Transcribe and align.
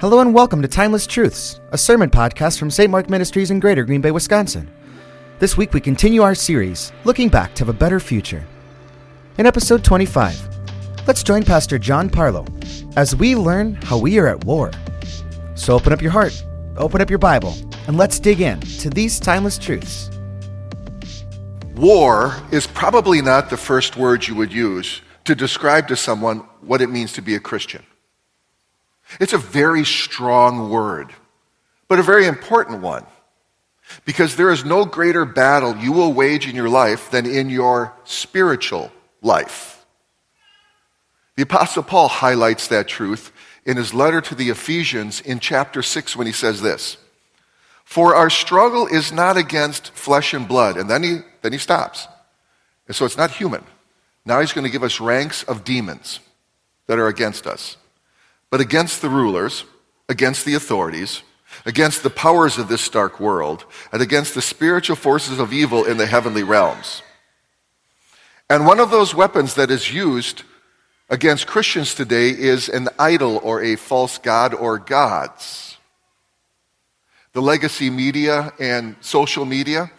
Hello 0.00 0.20
and 0.20 0.32
welcome 0.32 0.62
to 0.62 0.66
Timeless 0.66 1.06
Truths, 1.06 1.60
a 1.72 1.76
sermon 1.76 2.08
podcast 2.08 2.58
from 2.58 2.70
St. 2.70 2.90
Mark 2.90 3.10
Ministries 3.10 3.50
in 3.50 3.60
Greater 3.60 3.84
Green 3.84 4.00
Bay, 4.00 4.10
Wisconsin. 4.10 4.70
This 5.40 5.58
week 5.58 5.74
we 5.74 5.80
continue 5.82 6.22
our 6.22 6.34
series, 6.34 6.90
Looking 7.04 7.28
Back 7.28 7.54
to 7.56 7.68
a 7.68 7.72
Better 7.74 8.00
Future. 8.00 8.46
In 9.36 9.44
episode 9.44 9.84
25, 9.84 11.06
let's 11.06 11.22
join 11.22 11.44
Pastor 11.44 11.78
John 11.78 12.08
Parlow 12.08 12.46
as 12.96 13.14
we 13.14 13.36
learn 13.36 13.74
how 13.74 13.98
we 13.98 14.18
are 14.18 14.26
at 14.26 14.42
war. 14.46 14.70
So 15.54 15.74
open 15.74 15.92
up 15.92 16.00
your 16.00 16.12
heart, 16.12 16.46
open 16.78 17.02
up 17.02 17.10
your 17.10 17.18
Bible, 17.18 17.54
and 17.86 17.98
let's 17.98 18.18
dig 18.18 18.40
in 18.40 18.58
to 18.60 18.88
these 18.88 19.20
timeless 19.20 19.58
truths. 19.58 20.10
War 21.74 22.34
is 22.50 22.66
probably 22.66 23.20
not 23.20 23.50
the 23.50 23.58
first 23.58 23.98
word 23.98 24.26
you 24.26 24.34
would 24.34 24.50
use 24.50 25.02
to 25.26 25.34
describe 25.34 25.88
to 25.88 25.94
someone 25.94 26.38
what 26.62 26.80
it 26.80 26.88
means 26.88 27.12
to 27.12 27.20
be 27.20 27.34
a 27.34 27.40
Christian. 27.40 27.84
It's 29.18 29.32
a 29.32 29.38
very 29.38 29.84
strong 29.84 30.70
word, 30.70 31.12
but 31.88 31.98
a 31.98 32.02
very 32.04 32.26
important 32.26 32.82
one. 32.82 33.04
Because 34.04 34.36
there 34.36 34.50
is 34.50 34.64
no 34.64 34.84
greater 34.84 35.24
battle 35.24 35.76
you 35.76 35.90
will 35.90 36.12
wage 36.12 36.48
in 36.48 36.54
your 36.54 36.68
life 36.68 37.10
than 37.10 37.26
in 37.26 37.50
your 37.50 37.92
spiritual 38.04 38.92
life. 39.20 39.84
The 41.36 41.42
Apostle 41.42 41.82
Paul 41.82 42.06
highlights 42.06 42.68
that 42.68 42.86
truth 42.86 43.32
in 43.64 43.76
his 43.76 43.92
letter 43.92 44.20
to 44.20 44.34
the 44.34 44.50
Ephesians 44.50 45.20
in 45.20 45.40
chapter 45.40 45.82
6 45.82 46.14
when 46.14 46.26
he 46.26 46.32
says 46.32 46.62
this 46.62 46.98
For 47.84 48.14
our 48.14 48.30
struggle 48.30 48.86
is 48.86 49.10
not 49.10 49.36
against 49.36 49.92
flesh 49.92 50.34
and 50.34 50.46
blood. 50.46 50.76
And 50.76 50.88
then 50.88 51.02
he, 51.02 51.18
then 51.42 51.52
he 51.52 51.58
stops. 51.58 52.06
And 52.86 52.94
so 52.94 53.04
it's 53.04 53.16
not 53.16 53.30
human. 53.30 53.64
Now 54.24 54.40
he's 54.40 54.52
going 54.52 54.66
to 54.66 54.70
give 54.70 54.82
us 54.82 55.00
ranks 55.00 55.42
of 55.44 55.64
demons 55.64 56.20
that 56.86 56.98
are 56.98 57.08
against 57.08 57.46
us 57.46 57.76
but 58.50 58.60
against 58.60 59.00
the 59.00 59.08
rulers, 59.08 59.64
against 60.08 60.44
the 60.44 60.54
authorities, 60.54 61.22
against 61.64 62.02
the 62.02 62.10
powers 62.10 62.58
of 62.58 62.68
this 62.68 62.88
dark 62.88 63.20
world, 63.20 63.64
and 63.92 64.02
against 64.02 64.34
the 64.34 64.42
spiritual 64.42 64.96
forces 64.96 65.38
of 65.38 65.52
evil 65.52 65.84
in 65.84 65.96
the 65.96 66.06
heavenly 66.06 66.42
realms. 66.42 67.02
And 68.48 68.66
one 68.66 68.80
of 68.80 68.90
those 68.90 69.14
weapons 69.14 69.54
that 69.54 69.70
is 69.70 69.92
used 69.92 70.42
against 71.08 71.46
Christians 71.46 71.94
today 71.94 72.30
is 72.30 72.68
an 72.68 72.88
idol 72.98 73.40
or 73.42 73.62
a 73.62 73.76
false 73.76 74.18
god 74.18 74.54
or 74.54 74.78
gods. 74.78 75.76
The 77.32 77.42
legacy 77.42 77.90
media 77.90 78.52
and 78.58 78.96
social 79.00 79.44
media 79.44 79.90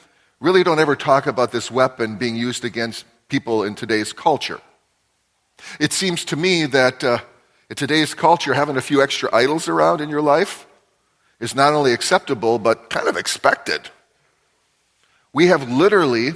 really 0.41 0.63
don't 0.63 0.79
ever 0.79 0.97
talk 0.97 1.27
about 1.27 1.51
this 1.51 1.71
weapon 1.71 2.17
being 2.17 2.35
used 2.35 2.65
against 2.65 3.05
people 3.29 3.63
in 3.63 3.75
today's 3.75 4.11
culture. 4.11 4.59
It 5.79 5.93
seems 5.93 6.25
to 6.25 6.35
me 6.35 6.65
that 6.65 7.03
uh, 7.03 7.19
in 7.71 7.75
today's 7.75 8.13
culture, 8.13 8.53
having 8.53 8.75
a 8.75 8.81
few 8.81 9.01
extra 9.01 9.33
idols 9.33 9.69
around 9.69 10.01
in 10.01 10.09
your 10.09 10.21
life 10.21 10.67
is 11.39 11.55
not 11.55 11.71
only 11.71 11.93
acceptable, 11.93 12.59
but 12.59 12.89
kind 12.89 13.07
of 13.07 13.15
expected. 13.15 13.89
We 15.31 15.47
have 15.47 15.71
literally 15.71 16.33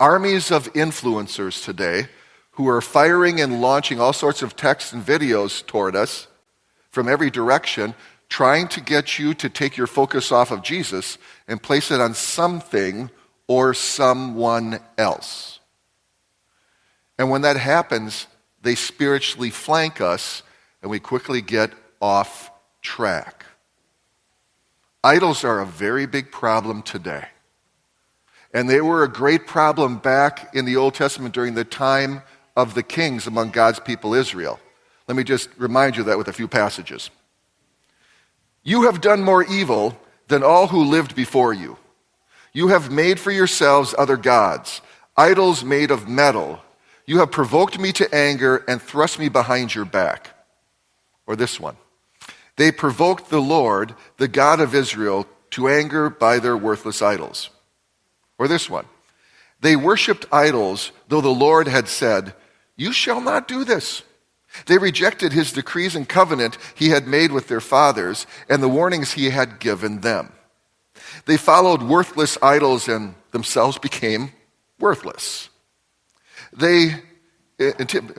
armies 0.00 0.50
of 0.50 0.72
influencers 0.72 1.64
today 1.64 2.08
who 2.50 2.68
are 2.68 2.80
firing 2.80 3.40
and 3.40 3.60
launching 3.60 4.00
all 4.00 4.12
sorts 4.12 4.42
of 4.42 4.56
texts 4.56 4.92
and 4.92 5.06
videos 5.06 5.64
toward 5.64 5.94
us 5.94 6.26
from 6.90 7.08
every 7.08 7.30
direction, 7.30 7.94
trying 8.28 8.66
to 8.66 8.80
get 8.80 9.20
you 9.20 9.34
to 9.34 9.48
take 9.48 9.76
your 9.76 9.86
focus 9.86 10.32
off 10.32 10.50
of 10.50 10.64
Jesus 10.64 11.16
and 11.46 11.62
place 11.62 11.92
it 11.92 12.00
on 12.00 12.12
something 12.12 13.08
or 13.46 13.72
someone 13.72 14.80
else. 14.98 15.60
And 17.20 17.30
when 17.30 17.42
that 17.42 17.56
happens, 17.56 18.26
they 18.62 18.74
spiritually 18.74 19.50
flank 19.50 20.00
us 20.00 20.42
and 20.82 20.90
we 20.90 21.00
quickly 21.00 21.40
get 21.40 21.70
off 22.00 22.50
track. 22.82 23.46
Idols 25.04 25.44
are 25.44 25.60
a 25.60 25.66
very 25.66 26.06
big 26.06 26.30
problem 26.30 26.82
today. 26.82 27.26
And 28.52 28.68
they 28.68 28.80
were 28.80 29.02
a 29.02 29.08
great 29.08 29.46
problem 29.46 29.96
back 29.96 30.54
in 30.54 30.64
the 30.64 30.76
Old 30.76 30.94
Testament 30.94 31.34
during 31.34 31.54
the 31.54 31.64
time 31.64 32.22
of 32.56 32.74
the 32.74 32.82
kings 32.82 33.26
among 33.26 33.50
God's 33.50 33.80
people 33.80 34.14
Israel. 34.14 34.60
Let 35.08 35.16
me 35.16 35.24
just 35.24 35.48
remind 35.56 35.96
you 35.96 36.04
that 36.04 36.18
with 36.18 36.28
a 36.28 36.32
few 36.32 36.48
passages. 36.48 37.10
You 38.62 38.82
have 38.82 39.00
done 39.00 39.22
more 39.22 39.42
evil 39.44 39.98
than 40.28 40.42
all 40.42 40.68
who 40.68 40.84
lived 40.84 41.16
before 41.16 41.52
you. 41.52 41.78
You 42.52 42.68
have 42.68 42.92
made 42.92 43.18
for 43.18 43.30
yourselves 43.30 43.94
other 43.96 44.16
gods, 44.16 44.82
idols 45.16 45.64
made 45.64 45.90
of 45.90 46.08
metal. 46.08 46.60
You 47.06 47.18
have 47.18 47.32
provoked 47.32 47.78
me 47.78 47.92
to 47.92 48.14
anger 48.14 48.64
and 48.68 48.80
thrust 48.80 49.18
me 49.18 49.28
behind 49.28 49.74
your 49.74 49.84
back. 49.84 50.30
Or 51.26 51.36
this 51.36 51.60
one. 51.60 51.76
They 52.56 52.72
provoked 52.72 53.30
the 53.30 53.40
Lord, 53.40 53.94
the 54.18 54.28
God 54.28 54.60
of 54.60 54.74
Israel, 54.74 55.26
to 55.50 55.68
anger 55.68 56.10
by 56.10 56.38
their 56.38 56.56
worthless 56.56 57.02
idols. 57.02 57.50
Or 58.38 58.48
this 58.48 58.68
one. 58.68 58.86
They 59.60 59.76
worshiped 59.76 60.26
idols, 60.32 60.92
though 61.08 61.20
the 61.20 61.28
Lord 61.28 61.68
had 61.68 61.88
said, 61.88 62.34
You 62.76 62.92
shall 62.92 63.20
not 63.20 63.46
do 63.46 63.64
this. 63.64 64.02
They 64.66 64.78
rejected 64.78 65.32
his 65.32 65.52
decrees 65.52 65.94
and 65.96 66.08
covenant 66.08 66.58
he 66.74 66.90
had 66.90 67.06
made 67.06 67.32
with 67.32 67.48
their 67.48 67.60
fathers 67.60 68.26
and 68.48 68.62
the 68.62 68.68
warnings 68.68 69.12
he 69.12 69.30
had 69.30 69.60
given 69.60 70.00
them. 70.00 70.32
They 71.26 71.36
followed 71.36 71.82
worthless 71.82 72.36
idols 72.42 72.88
and 72.88 73.14
themselves 73.30 73.78
became 73.78 74.32
worthless. 74.78 75.48
They, 76.52 76.96
eh, 77.58 77.72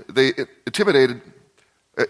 they 0.10 0.30
eh, 0.30 0.46
intimidated, 0.66 1.22
eh, 1.98 2.06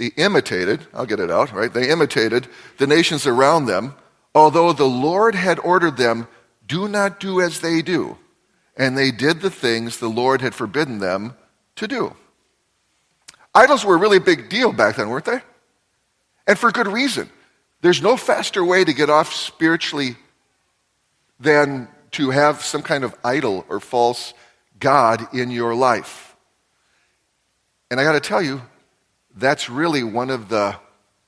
they 0.00 0.06
imitated, 0.16 0.86
I'll 0.94 1.04
get 1.04 1.20
it 1.20 1.30
out, 1.30 1.52
right? 1.52 1.70
They 1.70 1.90
imitated 1.90 2.48
the 2.78 2.86
nations 2.86 3.26
around 3.26 3.66
them, 3.66 3.94
although 4.34 4.72
the 4.72 4.88
Lord 4.88 5.34
had 5.34 5.58
ordered 5.58 5.98
them, 5.98 6.26
do 6.66 6.88
not 6.88 7.20
do 7.20 7.42
as 7.42 7.60
they 7.60 7.82
do. 7.82 8.16
And 8.78 8.96
they 8.96 9.10
did 9.10 9.42
the 9.42 9.50
things 9.50 9.98
the 9.98 10.08
Lord 10.08 10.40
had 10.40 10.54
forbidden 10.54 11.00
them 11.00 11.34
to 11.76 11.86
do. 11.86 12.16
Idols 13.54 13.84
were 13.84 13.96
a 13.96 13.98
really 13.98 14.18
big 14.18 14.48
deal 14.48 14.72
back 14.72 14.96
then, 14.96 15.10
weren't 15.10 15.26
they? 15.26 15.42
And 16.46 16.58
for 16.58 16.72
good 16.72 16.88
reason. 16.88 17.28
There's 17.82 18.00
no 18.00 18.16
faster 18.16 18.64
way 18.64 18.84
to 18.84 18.94
get 18.94 19.10
off 19.10 19.34
spiritually 19.34 20.16
than 21.38 21.88
to 22.12 22.30
have 22.30 22.64
some 22.64 22.80
kind 22.80 23.04
of 23.04 23.14
idol 23.22 23.66
or 23.68 23.80
false 23.80 24.32
God 24.78 25.34
in 25.34 25.50
your 25.50 25.74
life. 25.74 26.34
And 27.90 28.00
I 28.00 28.04
got 28.04 28.12
to 28.12 28.20
tell 28.20 28.40
you, 28.40 28.62
that's 29.34 29.70
really 29.70 30.02
one 30.02 30.30
of 30.30 30.48
the 30.48 30.76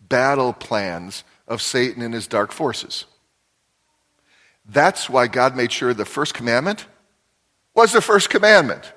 battle 0.01 0.53
plans 0.53 1.25
of 1.47 1.63
Satan 1.63 2.03
and 2.03 2.15
his 2.15 2.27
dark 2.27 2.53
forces. 2.53 3.07
That's 4.67 5.11
why 5.11 5.27
God 5.27 5.57
made 5.57 5.73
sure 5.73 5.93
the 5.93 6.05
first 6.05 6.35
commandment 6.35 6.87
was 7.75 7.93
the 7.93 8.01
first 8.01 8.31
commandment. 8.31 8.93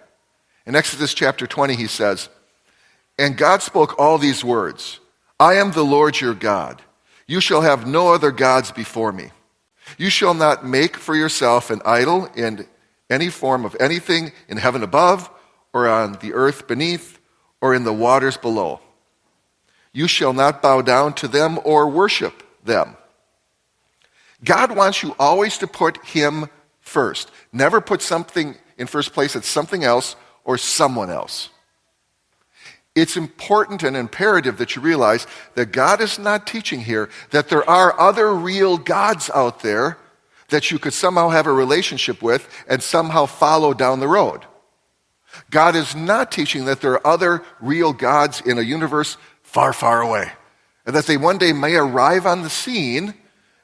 In 0.66 0.76
Exodus 0.76 1.14
chapter 1.14 1.48
20, 1.48 1.76
he 1.76 1.88
says, 1.88 2.30
And 3.18 3.38
God 3.38 3.62
spoke 3.62 3.98
all 4.00 4.18
these 4.18 4.44
words 4.44 5.00
I 5.40 5.56
am 5.56 5.72
the 5.72 5.84
Lord 5.84 6.20
your 6.20 6.34
God. 6.34 6.82
You 7.28 7.40
shall 7.40 7.62
have 7.62 7.88
no 7.88 8.14
other 8.14 8.32
gods 8.32 8.72
before 8.72 9.12
me. 9.12 9.32
You 9.98 10.10
shall 10.10 10.34
not 10.34 10.66
make 10.66 10.98
for 10.98 11.16
yourself 11.16 11.70
an 11.70 11.82
idol 11.86 12.28
in 12.36 12.68
any 13.10 13.30
form 13.30 13.66
of 13.66 13.76
anything 13.80 14.32
in 14.48 14.58
heaven 14.58 14.84
above, 14.84 15.30
or 15.74 15.88
on 15.88 16.14
the 16.22 16.34
earth 16.34 16.68
beneath, 16.68 17.20
or 17.62 17.74
in 17.74 17.84
the 17.84 17.94
waters 17.94 18.38
below. 18.38 18.80
You 19.96 20.10
shall 20.10 20.34
not 20.34 20.62
bow 20.62 20.82
down 20.82 21.14
to 21.14 21.28
them 21.30 21.58
or 21.64 21.88
worship 21.88 22.44
them. 22.66 22.98
God 24.44 24.76
wants 24.76 25.02
you 25.02 25.16
always 25.18 25.58
to 25.60 25.68
put 25.68 26.06
Him 26.06 26.50
first. 26.82 27.32
Never 27.54 27.80
put 27.80 28.02
something 28.02 28.56
in 28.78 28.88
first 28.88 29.14
place 29.14 29.34
that's 29.34 29.48
something 29.48 29.86
else 29.86 30.18
or 30.44 30.58
someone 30.58 31.10
else. 31.10 31.48
It's 32.94 33.16
important 33.16 33.84
and 33.84 33.96
imperative 33.96 34.58
that 34.58 34.76
you 34.76 34.82
realize 34.82 35.28
that 35.54 35.72
God 35.72 36.02
is 36.02 36.20
not 36.20 36.46
teaching 36.46 36.82
here 36.82 37.10
that 37.30 37.48
there 37.48 37.68
are 37.70 37.98
other 37.98 38.34
real 38.34 38.78
gods 38.78 39.30
out 39.34 39.62
there 39.62 39.98
that 40.50 40.72
you 40.72 40.78
could 40.78 40.94
somehow 40.94 41.30
have 41.30 41.48
a 41.48 41.54
relationship 41.54 42.22
with 42.22 42.50
and 42.68 42.84
somehow 42.84 43.28
follow 43.28 43.74
down 43.74 44.02
the 44.02 44.10
road. 44.10 44.46
God 45.50 45.76
is 45.76 45.96
not 45.96 46.34
teaching 46.34 46.66
that 46.66 46.82
there 46.82 46.94
are 46.94 47.08
other 47.08 47.44
real 47.62 47.94
gods 47.94 48.42
in 48.42 48.58
a 48.58 48.62
universe 48.62 49.18
far, 49.56 49.72
far 49.72 50.02
away. 50.02 50.30
And 50.86 50.94
that 50.98 51.06
they 51.06 51.16
one 51.16 51.38
day 51.38 51.54
may 51.54 51.76
arrive 51.76 52.26
on 52.26 52.42
the 52.42 52.50
scene. 52.50 53.14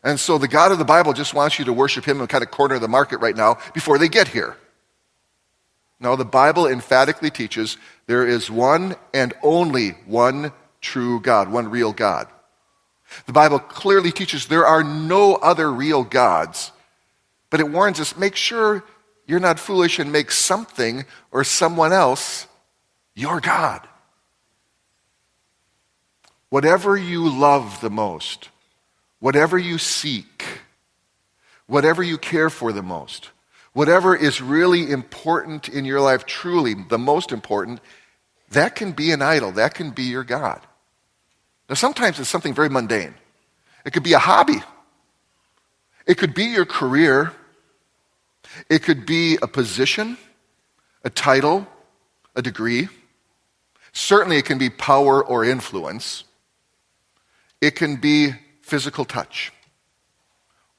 And 0.05 0.17
so 0.17 0.37
the 0.37 0.47
God 0.47 0.71
of 0.71 0.77
the 0.77 0.85
Bible 0.85 1.11
just 1.11 1.33
wants 1.33 1.59
you 1.59 1.65
to 1.65 1.73
worship 1.73 2.05
him 2.05 2.21
and 2.21 2.29
kind 2.29 2.45
of 2.45 2.49
corner 2.49 2.79
the 2.79 2.87
market 2.87 3.17
right 3.17 3.35
now 3.35 3.57
before 3.73 3.97
they 3.97 4.07
get 4.07 4.29
here. 4.29 4.55
No, 5.99 6.15
the 6.15 6.23
Bible 6.23 6.65
emphatically 6.65 7.29
teaches 7.29 7.75
there 8.07 8.25
is 8.25 8.49
one 8.49 8.95
and 9.13 9.33
only 9.43 9.89
one 10.05 10.53
true 10.79 11.19
God, 11.19 11.51
one 11.51 11.69
real 11.69 11.91
God. 11.91 12.29
The 13.25 13.33
Bible 13.33 13.59
clearly 13.59 14.13
teaches 14.13 14.47
there 14.47 14.65
are 14.65 14.85
no 14.85 15.35
other 15.35 15.69
real 15.69 16.05
gods, 16.05 16.71
but 17.49 17.59
it 17.59 17.69
warns 17.69 17.99
us 17.99 18.15
make 18.15 18.37
sure 18.37 18.81
you're 19.27 19.41
not 19.41 19.59
foolish 19.59 19.99
and 19.99 20.09
make 20.09 20.31
something 20.31 21.03
or 21.31 21.43
someone 21.43 21.91
else 21.91 22.47
your 23.13 23.41
God. 23.41 23.85
Whatever 26.51 26.97
you 26.97 27.29
love 27.29 27.79
the 27.79 27.89
most, 27.89 28.49
whatever 29.19 29.57
you 29.57 29.77
seek, 29.77 30.45
whatever 31.65 32.03
you 32.03 32.17
care 32.17 32.49
for 32.49 32.73
the 32.73 32.83
most, 32.83 33.29
whatever 33.71 34.13
is 34.13 34.41
really 34.41 34.91
important 34.91 35.69
in 35.69 35.85
your 35.85 36.01
life, 36.01 36.25
truly 36.25 36.73
the 36.73 36.99
most 36.99 37.31
important, 37.31 37.79
that 38.49 38.75
can 38.75 38.91
be 38.91 39.11
an 39.11 39.21
idol. 39.21 39.53
That 39.53 39.73
can 39.73 39.91
be 39.91 40.03
your 40.03 40.25
God. 40.25 40.59
Now, 41.69 41.75
sometimes 41.75 42.19
it's 42.19 42.27
something 42.27 42.53
very 42.53 42.69
mundane. 42.69 43.13
It 43.85 43.93
could 43.93 44.03
be 44.03 44.13
a 44.13 44.19
hobby, 44.19 44.61
it 46.05 46.17
could 46.17 46.33
be 46.33 46.45
your 46.45 46.65
career, 46.65 47.31
it 48.69 48.83
could 48.83 49.05
be 49.05 49.37
a 49.41 49.47
position, 49.47 50.17
a 51.05 51.09
title, 51.09 51.65
a 52.35 52.41
degree. 52.41 52.89
Certainly, 53.93 54.37
it 54.37 54.45
can 54.45 54.57
be 54.57 54.69
power 54.69 55.23
or 55.23 55.45
influence. 55.45 56.25
It 57.61 57.75
can 57.75 57.97
be 57.97 58.33
physical 58.61 59.05
touch. 59.05 59.53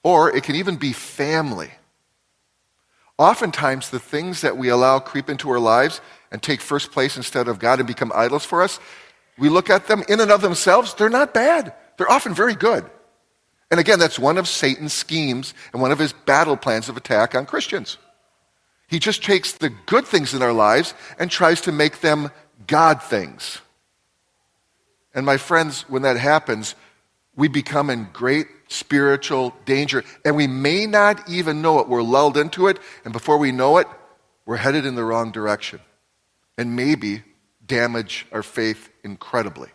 Or 0.02 0.34
it 0.34 0.42
can 0.42 0.56
even 0.56 0.76
be 0.76 0.92
family. 0.92 1.70
Oftentimes, 3.18 3.90
the 3.90 4.00
things 4.00 4.40
that 4.40 4.56
we 4.56 4.68
allow 4.68 4.98
creep 4.98 5.30
into 5.30 5.48
our 5.50 5.60
lives 5.60 6.00
and 6.32 6.42
take 6.42 6.60
first 6.60 6.90
place 6.90 7.16
instead 7.16 7.46
of 7.46 7.60
God 7.60 7.78
and 7.78 7.86
become 7.86 8.10
idols 8.14 8.44
for 8.44 8.62
us, 8.62 8.80
we 9.38 9.48
look 9.48 9.70
at 9.70 9.86
them 9.86 10.02
in 10.08 10.20
and 10.20 10.30
of 10.30 10.40
themselves, 10.40 10.94
they're 10.94 11.08
not 11.08 11.32
bad. 11.32 11.72
They're 11.96 12.10
often 12.10 12.34
very 12.34 12.54
good. 12.54 12.84
And 13.70 13.78
again, 13.78 13.98
that's 13.98 14.18
one 14.18 14.38
of 14.38 14.48
Satan's 14.48 14.92
schemes 14.92 15.54
and 15.72 15.80
one 15.80 15.92
of 15.92 15.98
his 15.98 16.12
battle 16.12 16.56
plans 16.56 16.88
of 16.88 16.96
attack 16.96 17.34
on 17.34 17.46
Christians. 17.46 17.96
He 18.88 18.98
just 18.98 19.22
takes 19.22 19.52
the 19.52 19.70
good 19.86 20.06
things 20.06 20.34
in 20.34 20.42
our 20.42 20.52
lives 20.52 20.92
and 21.18 21.30
tries 21.30 21.62
to 21.62 21.72
make 21.72 22.00
them 22.00 22.30
God 22.66 23.02
things. 23.02 23.60
And 25.14 25.26
my 25.26 25.36
friends, 25.36 25.82
when 25.88 26.02
that 26.02 26.16
happens, 26.16 26.74
we 27.36 27.48
become 27.48 27.90
in 27.90 28.08
great 28.12 28.46
spiritual 28.68 29.54
danger. 29.64 30.04
And 30.24 30.36
we 30.36 30.46
may 30.46 30.86
not 30.86 31.28
even 31.28 31.62
know 31.62 31.80
it. 31.80 31.88
We're 31.88 32.02
lulled 32.02 32.36
into 32.36 32.68
it. 32.68 32.78
And 33.04 33.12
before 33.12 33.38
we 33.38 33.52
know 33.52 33.78
it, 33.78 33.86
we're 34.46 34.56
headed 34.56 34.86
in 34.86 34.94
the 34.94 35.04
wrong 35.04 35.30
direction. 35.30 35.80
And 36.58 36.76
maybe 36.76 37.22
damage 37.66 38.26
our 38.32 38.42
faith 38.42 38.90
incredibly. 39.04 39.68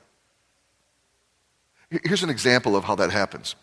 Here's 1.89 2.23
an 2.23 2.29
example 2.29 2.75
of 2.75 2.83
how 2.83 2.95
that 2.95 3.11
happens, 3.11 3.55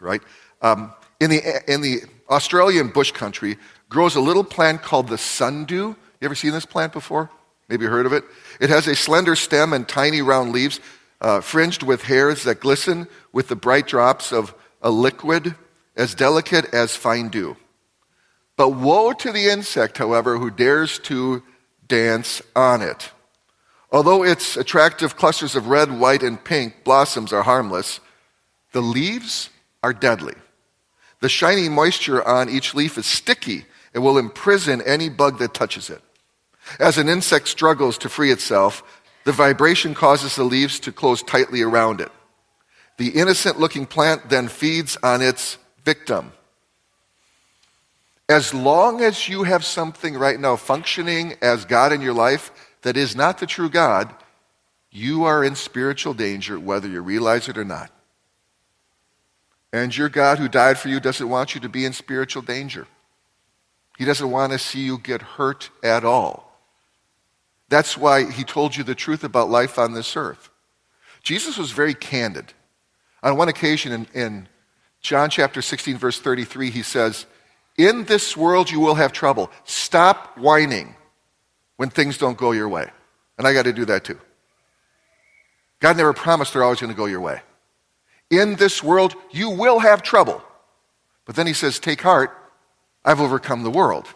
right? 0.00 0.22
Um, 0.60 0.92
in, 1.20 1.30
the, 1.30 1.72
in 1.72 1.80
the 1.80 2.00
Australian 2.28 2.88
bush 2.88 3.12
country 3.12 3.58
grows 3.88 4.16
a 4.16 4.20
little 4.20 4.42
plant 4.42 4.82
called 4.82 5.08
the 5.08 5.18
sundew. 5.18 5.88
You 5.88 6.24
ever 6.24 6.34
seen 6.34 6.50
this 6.52 6.66
plant 6.66 6.92
before? 6.92 7.30
Maybe 7.68 7.84
you 7.84 7.90
heard 7.90 8.06
of 8.06 8.12
it? 8.12 8.24
It 8.60 8.70
has 8.70 8.86
a 8.86 8.96
slender 8.96 9.36
stem 9.36 9.72
and 9.72 9.88
tiny 9.88 10.22
round 10.22 10.52
leaves 10.52 10.80
uh, 11.20 11.40
fringed 11.40 11.82
with 11.82 12.02
hairs 12.02 12.42
that 12.44 12.60
glisten 12.60 13.06
with 13.32 13.48
the 13.48 13.56
bright 13.56 13.86
drops 13.86 14.32
of 14.32 14.54
a 14.82 14.90
liquid 14.90 15.54
as 15.96 16.14
delicate 16.14 16.74
as 16.74 16.96
fine 16.96 17.28
dew. 17.28 17.56
But 18.56 18.70
woe 18.70 19.12
to 19.12 19.32
the 19.32 19.48
insect, 19.48 19.98
however, 19.98 20.38
who 20.38 20.50
dares 20.50 20.98
to 21.00 21.42
dance 21.86 22.42
on 22.54 22.82
it. 22.82 23.10
Although 23.90 24.24
its 24.24 24.56
attractive 24.56 25.16
clusters 25.16 25.54
of 25.54 25.68
red, 25.68 25.98
white, 25.98 26.22
and 26.22 26.42
pink 26.42 26.82
blossoms 26.84 27.32
are 27.32 27.42
harmless, 27.42 28.00
the 28.72 28.80
leaves 28.80 29.50
are 29.82 29.92
deadly. 29.92 30.34
The 31.20 31.28
shiny 31.28 31.68
moisture 31.68 32.26
on 32.26 32.48
each 32.48 32.74
leaf 32.74 32.98
is 32.98 33.06
sticky 33.06 33.66
and 33.94 34.02
will 34.02 34.18
imprison 34.18 34.82
any 34.82 35.08
bug 35.08 35.38
that 35.38 35.54
touches 35.54 35.90
it. 35.90 36.02
As 36.78 36.98
an 36.98 37.08
insect 37.08 37.48
struggles 37.48 37.98
to 37.98 38.08
free 38.08 38.30
itself, 38.30 38.82
the 39.24 39.32
vibration 39.32 39.94
causes 39.94 40.36
the 40.36 40.44
leaves 40.44 40.80
to 40.80 40.92
close 40.92 41.22
tightly 41.22 41.62
around 41.62 42.00
it. 42.00 42.10
The 42.96 43.08
innocent 43.08 43.58
looking 43.58 43.86
plant 43.86 44.28
then 44.28 44.48
feeds 44.48 44.96
on 45.02 45.22
its 45.22 45.58
victim. 45.84 46.32
As 48.28 48.54
long 48.54 49.02
as 49.02 49.28
you 49.28 49.42
have 49.42 49.64
something 49.64 50.14
right 50.14 50.38
now 50.38 50.56
functioning 50.56 51.34
as 51.42 51.64
God 51.64 51.92
in 51.92 52.00
your 52.00 52.14
life 52.14 52.50
that 52.82 52.96
is 52.96 53.14
not 53.16 53.38
the 53.38 53.46
true 53.46 53.68
God, 53.68 54.14
you 54.90 55.24
are 55.24 55.42
in 55.42 55.54
spiritual 55.54 56.14
danger 56.14 56.58
whether 56.58 56.88
you 56.88 57.00
realize 57.00 57.48
it 57.48 57.58
or 57.58 57.64
not. 57.64 57.90
And 59.72 59.96
your 59.96 60.08
God 60.08 60.38
who 60.38 60.48
died 60.48 60.78
for 60.78 60.88
you 60.88 61.00
doesn't 61.00 61.28
want 61.28 61.54
you 61.54 61.60
to 61.62 61.68
be 61.68 61.84
in 61.84 61.92
spiritual 61.92 62.42
danger. 62.42 62.86
He 63.98 64.04
doesn't 64.04 64.30
want 64.30 64.52
to 64.52 64.58
see 64.58 64.80
you 64.80 64.98
get 64.98 65.22
hurt 65.22 65.70
at 65.82 66.04
all. 66.04 66.51
That's 67.72 67.96
why 67.96 68.30
he 68.30 68.44
told 68.44 68.76
you 68.76 68.84
the 68.84 68.94
truth 68.94 69.24
about 69.24 69.48
life 69.48 69.78
on 69.78 69.94
this 69.94 70.14
earth. 70.14 70.50
Jesus 71.22 71.56
was 71.56 71.70
very 71.70 71.94
candid. 71.94 72.52
On 73.22 73.34
one 73.34 73.48
occasion 73.48 73.92
in, 73.92 74.06
in 74.12 74.48
John 75.00 75.30
chapter 75.30 75.62
16, 75.62 75.96
verse 75.96 76.20
33, 76.20 76.68
he 76.68 76.82
says, 76.82 77.24
In 77.78 78.04
this 78.04 78.36
world 78.36 78.70
you 78.70 78.78
will 78.78 78.96
have 78.96 79.10
trouble. 79.10 79.50
Stop 79.64 80.36
whining 80.36 80.94
when 81.78 81.88
things 81.88 82.18
don't 82.18 82.36
go 82.36 82.52
your 82.52 82.68
way. 82.68 82.90
And 83.38 83.46
I 83.46 83.54
got 83.54 83.62
to 83.62 83.72
do 83.72 83.86
that 83.86 84.04
too. 84.04 84.20
God 85.80 85.96
never 85.96 86.12
promised 86.12 86.52
they're 86.52 86.64
always 86.64 86.80
going 86.82 86.92
to 86.92 86.96
go 86.96 87.06
your 87.06 87.22
way. 87.22 87.40
In 88.28 88.56
this 88.56 88.82
world, 88.82 89.14
you 89.30 89.48
will 89.48 89.78
have 89.78 90.02
trouble. 90.02 90.42
But 91.24 91.36
then 91.36 91.46
he 91.46 91.54
says, 91.54 91.78
Take 91.78 92.02
heart, 92.02 92.36
I've 93.02 93.22
overcome 93.22 93.62
the 93.62 93.70
world. 93.70 94.08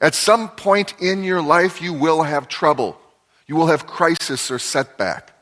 At 0.00 0.14
some 0.14 0.48
point 0.48 0.94
in 1.00 1.24
your 1.24 1.42
life, 1.42 1.80
you 1.80 1.92
will 1.92 2.22
have 2.22 2.48
trouble. 2.48 2.98
You 3.46 3.56
will 3.56 3.68
have 3.68 3.86
crisis 3.86 4.50
or 4.50 4.58
setback. 4.58 5.32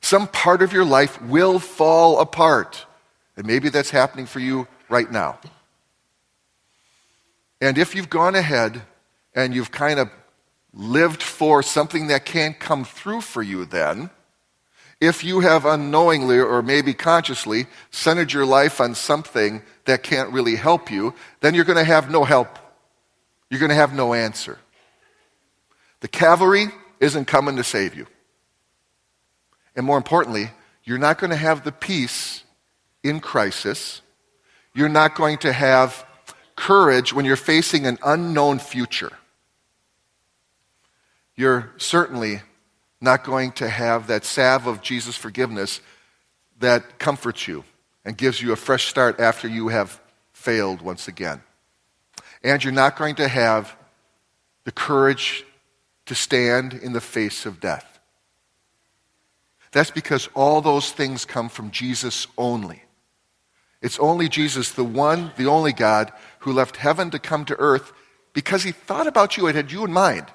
Some 0.00 0.28
part 0.28 0.62
of 0.62 0.72
your 0.72 0.84
life 0.84 1.20
will 1.22 1.58
fall 1.58 2.20
apart. 2.20 2.86
And 3.36 3.46
maybe 3.46 3.68
that's 3.68 3.90
happening 3.90 4.26
for 4.26 4.40
you 4.40 4.66
right 4.88 5.10
now. 5.10 5.38
And 7.60 7.78
if 7.78 7.94
you've 7.94 8.10
gone 8.10 8.34
ahead 8.34 8.82
and 9.34 9.54
you've 9.54 9.70
kind 9.70 9.98
of 9.98 10.10
lived 10.72 11.22
for 11.22 11.62
something 11.62 12.08
that 12.08 12.24
can't 12.24 12.58
come 12.58 12.84
through 12.84 13.22
for 13.22 13.42
you, 13.42 13.64
then, 13.64 14.10
if 15.00 15.24
you 15.24 15.40
have 15.40 15.66
unknowingly 15.66 16.38
or 16.38 16.62
maybe 16.62 16.94
consciously 16.94 17.66
centered 17.90 18.32
your 18.32 18.46
life 18.46 18.80
on 18.80 18.94
something 18.94 19.62
that 19.84 20.02
can't 20.02 20.32
really 20.32 20.56
help 20.56 20.90
you, 20.90 21.14
then 21.40 21.54
you're 21.54 21.64
going 21.64 21.78
to 21.78 21.84
have 21.84 22.10
no 22.10 22.24
help 22.24 22.58
you're 23.50 23.60
going 23.60 23.70
to 23.70 23.76
have 23.76 23.94
no 23.94 24.14
answer. 24.14 24.58
The 26.00 26.08
cavalry 26.08 26.66
isn't 27.00 27.26
coming 27.26 27.56
to 27.56 27.64
save 27.64 27.94
you. 27.94 28.06
And 29.74 29.84
more 29.84 29.98
importantly, 29.98 30.50
you're 30.84 30.98
not 30.98 31.18
going 31.18 31.30
to 31.30 31.36
have 31.36 31.64
the 31.64 31.72
peace 31.72 32.42
in 33.02 33.20
crisis. 33.20 34.00
You're 34.74 34.88
not 34.88 35.14
going 35.14 35.38
to 35.38 35.52
have 35.52 36.04
courage 36.56 37.12
when 37.12 37.24
you're 37.24 37.36
facing 37.36 37.86
an 37.86 37.98
unknown 38.04 38.58
future. 38.58 39.12
You're 41.34 41.72
certainly 41.76 42.40
not 43.00 43.24
going 43.24 43.52
to 43.52 43.68
have 43.68 44.06
that 44.06 44.24
salve 44.24 44.66
of 44.66 44.80
Jesus' 44.80 45.16
forgiveness 45.16 45.80
that 46.60 46.98
comforts 46.98 47.46
you 47.46 47.64
and 48.04 48.16
gives 48.16 48.40
you 48.40 48.52
a 48.52 48.56
fresh 48.56 48.86
start 48.86 49.20
after 49.20 49.46
you 49.46 49.68
have 49.68 50.00
failed 50.32 50.80
once 50.80 51.08
again. 51.08 51.42
And 52.46 52.62
you're 52.62 52.72
not 52.72 52.96
going 52.96 53.16
to 53.16 53.26
have 53.26 53.76
the 54.62 54.70
courage 54.70 55.44
to 56.06 56.14
stand 56.14 56.74
in 56.74 56.92
the 56.92 57.00
face 57.00 57.44
of 57.44 57.58
death. 57.58 57.98
That's 59.72 59.90
because 59.90 60.28
all 60.32 60.60
those 60.60 60.92
things 60.92 61.24
come 61.24 61.48
from 61.48 61.72
Jesus 61.72 62.28
only. 62.38 62.84
It's 63.82 63.98
only 63.98 64.28
Jesus, 64.28 64.70
the 64.70 64.84
one, 64.84 65.32
the 65.36 65.46
only 65.46 65.72
God, 65.72 66.12
who 66.38 66.52
left 66.52 66.76
heaven 66.76 67.10
to 67.10 67.18
come 67.18 67.44
to 67.46 67.56
earth 67.58 67.92
because 68.32 68.62
he 68.62 68.70
thought 68.70 69.08
about 69.08 69.36
you 69.36 69.48
and 69.48 69.56
had 69.56 69.72
you 69.72 69.84
in 69.84 69.92
mind. 69.92 70.26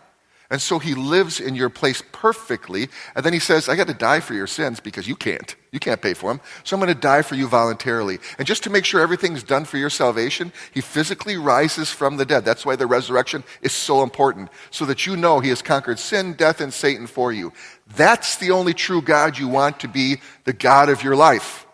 And 0.49 0.61
so 0.61 0.79
he 0.79 0.93
lives 0.93 1.39
in 1.39 1.55
your 1.55 1.69
place 1.69 2.03
perfectly. 2.11 2.89
And 3.15 3.23
then 3.23 3.31
he 3.31 3.39
says, 3.39 3.69
I 3.69 3.77
got 3.77 3.87
to 3.87 3.93
die 3.93 4.19
for 4.19 4.33
your 4.33 4.47
sins 4.47 4.81
because 4.81 5.07
you 5.07 5.15
can't. 5.15 5.55
You 5.71 5.79
can't 5.79 6.01
pay 6.01 6.13
for 6.13 6.29
them. 6.29 6.41
So 6.65 6.75
I'm 6.75 6.81
going 6.81 6.93
to 6.93 6.99
die 6.99 7.21
for 7.21 7.35
you 7.35 7.47
voluntarily. 7.47 8.19
And 8.37 8.45
just 8.45 8.63
to 8.63 8.69
make 8.69 8.83
sure 8.83 8.99
everything's 8.99 9.41
done 9.41 9.63
for 9.63 9.77
your 9.77 9.89
salvation, 9.89 10.51
he 10.73 10.81
physically 10.81 11.37
rises 11.37 11.89
from 11.89 12.17
the 12.17 12.25
dead. 12.25 12.43
That's 12.43 12.65
why 12.65 12.75
the 12.75 12.85
resurrection 12.85 13.45
is 13.61 13.71
so 13.71 14.03
important. 14.03 14.49
So 14.69 14.85
that 14.85 15.05
you 15.05 15.15
know 15.15 15.39
he 15.39 15.47
has 15.47 15.61
conquered 15.61 15.97
sin, 15.97 16.33
death, 16.33 16.59
and 16.59 16.73
Satan 16.73 17.07
for 17.07 17.31
you. 17.31 17.53
That's 17.95 18.35
the 18.35 18.51
only 18.51 18.73
true 18.73 19.01
God 19.01 19.37
you 19.37 19.47
want 19.47 19.79
to 19.79 19.87
be 19.87 20.17
the 20.43 20.53
God 20.53 20.89
of 20.89 21.03
your 21.03 21.15
life. 21.15 21.65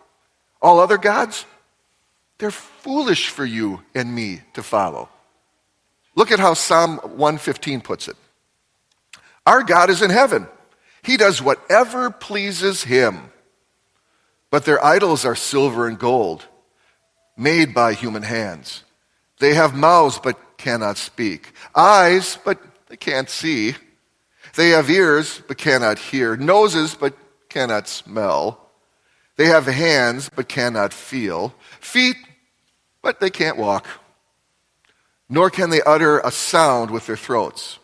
All 0.62 0.78
other 0.78 0.98
gods, 0.98 1.44
they're 2.38 2.52
foolish 2.52 3.30
for 3.30 3.44
you 3.44 3.82
and 3.96 4.14
me 4.14 4.42
to 4.54 4.62
follow. 4.62 5.08
Look 6.14 6.30
at 6.30 6.38
how 6.38 6.54
Psalm 6.54 6.98
115 6.98 7.80
puts 7.80 8.06
it. 8.06 8.16
Our 9.44 9.64
God 9.64 9.90
is 9.90 10.02
in 10.02 10.10
heaven. 10.10 10.46
He 11.02 11.16
does 11.16 11.42
whatever 11.42 12.10
pleases 12.10 12.84
him. 12.84 13.32
But 14.50 14.64
their 14.64 14.82
idols 14.84 15.24
are 15.24 15.34
silver 15.34 15.86
and 15.86 15.98
gold, 15.98 16.46
made 17.36 17.74
by 17.74 17.92
human 17.94 18.22
hands. 18.22 18.84
They 19.38 19.54
have 19.54 19.74
mouths 19.74 20.18
but 20.18 20.38
cannot 20.56 20.96
speak, 20.96 21.52
eyes 21.74 22.38
but 22.44 22.58
they 22.88 22.96
can't 22.96 23.30
see. 23.30 23.76
They 24.56 24.70
have 24.70 24.90
ears 24.90 25.42
but 25.46 25.58
cannot 25.58 25.98
hear, 25.98 26.36
noses 26.36 26.94
but 26.94 27.14
cannot 27.48 27.88
smell. 27.88 28.68
They 29.36 29.46
have 29.46 29.66
hands, 29.66 30.30
but 30.34 30.48
cannot 30.48 30.92
feel. 30.92 31.54
Feet, 31.80 32.16
but 33.02 33.20
they 33.20 33.30
can't 33.30 33.56
walk. 33.56 33.86
Nor 35.28 35.50
can 35.50 35.70
they 35.70 35.82
utter 35.82 36.18
a 36.20 36.32
sound 36.32 36.90
with 36.90 37.06
their 37.06 37.16
throats. 37.16 37.78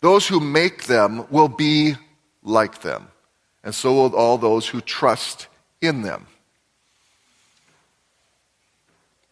Those 0.00 0.26
who 0.26 0.40
make 0.40 0.84
them 0.84 1.26
will 1.30 1.48
be 1.48 1.96
like 2.42 2.80
them, 2.80 3.08
and 3.62 3.74
so 3.74 3.92
will 3.92 4.16
all 4.16 4.38
those 4.38 4.68
who 4.68 4.80
trust 4.80 5.48
in 5.80 6.02
them. 6.02 6.26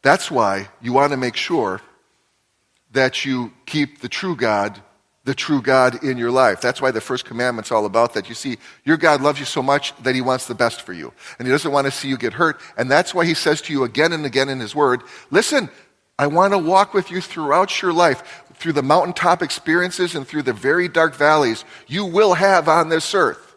That's 0.02 0.30
why 0.30 0.68
you 0.80 0.92
want 0.92 1.12
to 1.12 1.16
make 1.16 1.36
sure 1.36 1.80
that 2.92 3.24
you 3.24 3.52
keep 3.66 4.00
the 4.00 4.08
true 4.08 4.36
God, 4.36 4.80
the 5.24 5.34
true 5.34 5.60
God 5.60 6.02
in 6.02 6.16
your 6.16 6.30
life. 6.30 6.60
That's 6.60 6.80
why 6.80 6.90
the 6.90 7.00
first 7.00 7.24
commandment's 7.24 7.70
all 7.70 7.84
about 7.84 8.14
that. 8.14 8.28
You 8.28 8.34
see, 8.34 8.58
your 8.84 8.96
God 8.96 9.20
loves 9.20 9.38
you 9.38 9.44
so 9.44 9.62
much 9.62 9.94
that 10.02 10.14
he 10.14 10.20
wants 10.20 10.46
the 10.46 10.54
best 10.54 10.82
for 10.82 10.92
you. 10.92 11.12
And 11.38 11.46
he 11.46 11.52
doesn't 11.52 11.70
want 11.70 11.86
to 11.86 11.90
see 11.90 12.08
you 12.08 12.16
get 12.16 12.32
hurt. 12.32 12.60
And 12.76 12.90
that's 12.90 13.12
why 13.14 13.26
he 13.26 13.34
says 13.34 13.60
to 13.62 13.72
you 13.72 13.84
again 13.84 14.12
and 14.12 14.24
again 14.24 14.48
in 14.48 14.60
his 14.60 14.74
word, 14.74 15.02
listen, 15.30 15.68
I 16.18 16.28
want 16.28 16.52
to 16.52 16.58
walk 16.58 16.94
with 16.94 17.10
you 17.10 17.20
throughout 17.20 17.82
your 17.82 17.92
life, 17.92 18.44
through 18.54 18.72
the 18.72 18.82
mountaintop 18.82 19.42
experiences 19.42 20.14
and 20.14 20.26
through 20.26 20.42
the 20.42 20.52
very 20.52 20.88
dark 20.88 21.14
valleys 21.14 21.64
you 21.86 22.04
will 22.04 22.34
have 22.34 22.68
on 22.68 22.88
this 22.88 23.14
earth. 23.14 23.56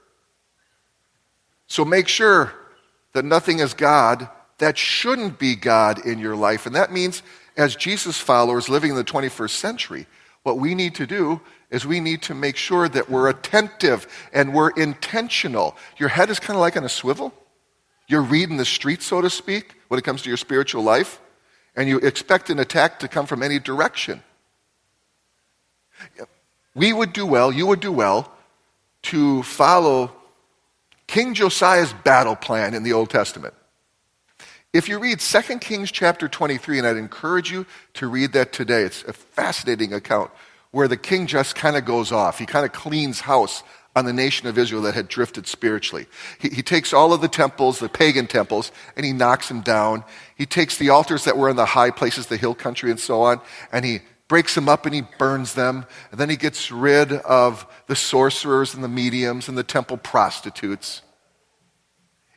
So 1.68 1.86
make 1.86 2.08
sure 2.08 2.54
that 3.14 3.26
nothing 3.26 3.60
is 3.60 3.74
God 3.74 4.30
that 4.58 4.78
shouldn't 4.78 5.40
be 5.40 5.56
God 5.56 6.06
in 6.06 6.20
your 6.20 6.36
life. 6.36 6.66
And 6.66 6.76
that 6.76 6.92
means, 6.92 7.24
as 7.58 7.76
Jesus 7.76 8.18
followers 8.18 8.70
living 8.70 8.92
in 8.92 8.96
the 8.96 9.04
21st 9.04 9.50
century, 9.50 10.06
what 10.44 10.58
we 10.58 10.76
need 10.76 10.96
to 10.96 11.08
do 11.08 11.42
is 11.70 11.86
we 11.86 12.00
need 12.00 12.22
to 12.24 12.36
make 12.36 12.58
sure 12.58 12.88
that 12.90 13.10
we're 13.10 13.30
attentive 13.30 14.08
and 14.34 14.54
we're 14.54 14.70
intentional. 14.72 15.76
Your 15.98 16.10
head 16.10 16.30
is 16.30 16.40
kind 16.40 16.56
of 16.56 16.62
like 16.62 16.78
on 16.78 16.84
a 16.84 16.90
swivel. 16.90 17.34
You're 18.08 18.22
reading 18.22 18.58
the 18.58 18.66
street, 18.66 19.02
so 19.02 19.22
to 19.22 19.30
speak, 19.30 19.76
when 19.88 19.98
it 19.98 20.04
comes 20.04 20.22
to 20.24 20.30
your 20.30 20.38
spiritual 20.38 20.84
life, 20.84 21.20
and 21.76 21.88
you 21.88 21.98
expect 22.00 22.50
an 22.50 22.60
attack 22.60 23.00
to 23.00 23.08
come 23.08 23.26
from 23.26 23.42
any 23.42 23.58
direction. 23.58 24.22
We 26.76 26.92
would 26.92 27.14
do 27.14 27.26
well, 27.26 27.52
you 27.52 27.66
would 27.68 27.80
do 27.80 27.92
well, 27.92 28.32
to 29.04 29.44
follow 29.44 30.12
King 31.12 31.34
Josiah's 31.34 31.92
battle 31.92 32.38
plan 32.38 32.74
in 32.74 32.84
the 32.84 32.94
Old 32.94 33.10
Testament. 33.10 33.54
If 34.72 34.88
you 34.88 34.98
read 34.98 35.20
2 35.20 35.60
Kings 35.60 35.92
chapter 35.92 36.30
23, 36.30 36.78
and 36.78 36.88
I'd 36.88 36.96
encourage 36.96 37.52
you 37.52 37.66
to 37.96 38.08
read 38.08 38.32
that 38.32 38.54
today, 38.54 38.84
it's 38.84 39.04
a 39.04 39.12
fascinating 39.12 39.92
account 39.92 40.32
where 40.72 40.88
the 40.88 40.96
king 40.96 41.28
just 41.28 41.54
kind 41.54 41.76
of 41.76 41.84
goes 41.84 42.14
off. 42.14 42.40
He 42.40 42.46
kind 42.46 42.66
of 42.66 42.72
cleans 42.72 43.20
house 43.20 43.62
on 43.94 44.06
the 44.06 44.14
nation 44.14 44.48
of 44.48 44.58
Israel 44.58 44.84
that 44.84 44.94
had 44.94 45.10
drifted 45.10 45.48
spiritually. 45.48 46.06
He, 46.40 46.48
he, 46.48 46.62
takes 46.64 46.94
all 46.94 47.12
of 47.12 47.20
the 47.20 47.28
temples, 47.28 47.80
the 47.80 47.90
pagan 47.90 48.26
temples, 48.26 48.72
and 48.96 49.06
he 49.06 49.12
knocks 49.12 49.50
them 49.50 49.60
down. 49.60 50.06
He 50.38 50.46
takes 50.46 50.78
the 50.78 50.92
altars 50.92 51.26
that 51.26 51.38
were 51.38 51.50
in 51.50 51.58
the 51.58 51.66
high 51.66 51.92
places, 51.92 52.28
the 52.28 52.38
hill 52.38 52.56
country 52.56 52.90
and 52.90 52.98
so 52.98 53.22
on, 53.24 53.42
and 53.74 53.84
he 53.84 54.00
breaks 54.32 54.56
them 54.56 54.70
up 54.70 54.86
and 54.86 54.96
he 54.96 55.02
burns 55.18 55.56
them. 55.56 55.86
And 56.10 56.18
then 56.18 56.30
he 56.30 56.38
gets 56.38 56.72
rid 56.72 57.12
of 57.12 57.68
the 57.88 57.98
sorcerers 57.98 58.74
and 58.74 58.82
the 58.82 58.88
mediums 58.88 59.50
and 59.50 59.58
the 59.58 59.64
temple 59.64 59.98
prostitutes. 59.98 61.02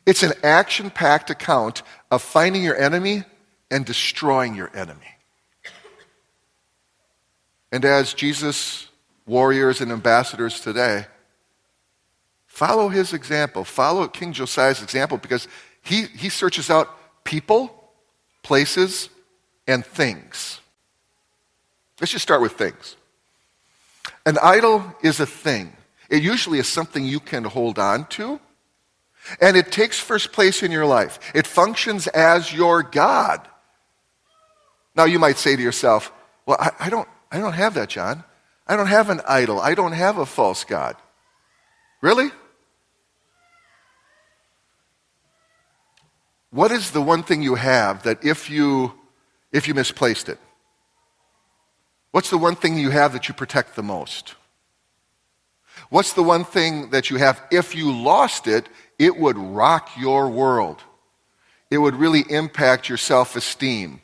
It's 0.05 0.21
an 0.21 0.33
action 0.43 0.89
packed 0.89 1.29
account 1.29 1.83
of 2.11 2.21
finding 2.21 2.65
your 2.65 2.75
enemy 2.75 3.23
and 3.71 3.85
destroying 3.85 4.55
your 4.55 4.69
enemy. 4.75 5.07
And 7.71 7.85
as 7.85 8.13
Jesus' 8.13 8.89
warriors 9.25 9.79
and 9.79 9.89
ambassadors 9.89 10.59
today, 10.59 11.05
follow 12.45 12.89
his 12.89 13.13
example. 13.13 13.63
Follow 13.63 14.09
King 14.09 14.33
Josiah's 14.33 14.83
example 14.83 15.17
because 15.17 15.47
he, 15.81 16.07
he 16.07 16.27
searches 16.27 16.69
out 16.69 16.89
people, 17.23 17.93
places, 18.43 19.07
and 19.65 19.85
things. 19.85 20.59
Let's 22.05 22.11
just 22.11 22.21
start 22.21 22.41
with 22.41 22.51
things. 22.51 22.97
An 24.27 24.37
idol 24.37 24.93
is 25.01 25.19
a 25.19 25.25
thing. 25.25 25.73
It 26.07 26.21
usually 26.21 26.59
is 26.59 26.67
something 26.67 27.03
you 27.03 27.19
can 27.19 27.43
hold 27.43 27.79
on 27.79 28.05
to 28.09 28.39
and 29.41 29.57
it 29.57 29.71
takes 29.71 29.99
first 29.99 30.31
place 30.31 30.61
in 30.61 30.71
your 30.71 30.85
life. 30.85 31.17
It 31.33 31.47
functions 31.47 32.05
as 32.05 32.53
your 32.53 32.83
God. 32.83 33.47
Now, 34.95 35.05
you 35.05 35.17
might 35.17 35.39
say 35.39 35.55
to 35.55 35.61
yourself, 35.63 36.11
Well, 36.45 36.57
I, 36.59 36.69
I, 36.79 36.89
don't, 36.91 37.09
I 37.31 37.39
don't 37.39 37.53
have 37.53 37.73
that, 37.73 37.89
John. 37.89 38.23
I 38.67 38.77
don't 38.77 38.85
have 38.85 39.09
an 39.09 39.21
idol. 39.27 39.59
I 39.59 39.73
don't 39.73 39.93
have 39.93 40.19
a 40.19 40.27
false 40.27 40.63
God. 40.63 40.95
Really? 42.01 42.29
What 46.51 46.71
is 46.71 46.91
the 46.91 47.01
one 47.01 47.23
thing 47.23 47.41
you 47.41 47.55
have 47.55 48.03
that 48.03 48.23
if 48.23 48.47
you, 48.47 48.93
if 49.51 49.67
you 49.67 49.73
misplaced 49.73 50.29
it? 50.29 50.37
What's 52.15 52.29
the 52.29 52.37
one 52.37 52.55
thing 52.55 52.77
you 52.77 52.91
have 52.91 53.11
that 53.11 53.27
you 53.27 53.33
protect 53.33 53.75
the 53.75 53.83
most? 53.83 54.35
What's 55.89 56.13
the 56.13 56.23
one 56.23 56.45
thing 56.45 56.91
that 56.91 57.09
you 57.09 57.17
have 57.17 57.41
if 57.51 57.75
you 57.75 57.91
lost 57.91 58.47
it, 58.47 58.69
it 58.97 59.17
would 59.17 59.37
rock 59.37 59.89
your 59.97 60.29
world. 60.29 60.81
It 61.69 61.77
would 61.77 61.93
really 61.93 62.23
impact 62.29 62.87
your 62.87 62.97
self 62.97 63.35
esteem. 63.35 63.99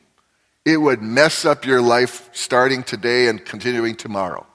It 0.65 0.75
would 0.75 1.01
mess 1.01 1.45
up 1.45 1.65
your 1.65 1.81
life 1.81 2.29
starting 2.33 2.83
today 2.83 3.29
and 3.29 3.45
continuing 3.45 3.95
tomorrow. 3.95 4.45